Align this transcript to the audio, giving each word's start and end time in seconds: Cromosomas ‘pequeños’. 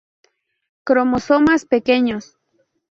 Cromosomas 0.87 1.61
‘pequeños’. 1.71 2.25